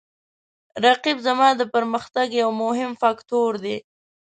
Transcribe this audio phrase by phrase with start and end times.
[0.85, 3.77] رقیب زما د پرمختګ یو مهم فکتور دی